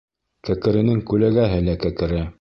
Кәкеренең 0.47 1.05
күләгәһе 1.13 1.63
лә 1.69 1.81
кәкере. 1.87 2.29